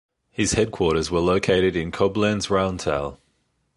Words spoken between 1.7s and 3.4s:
in Koblenz-Rauental.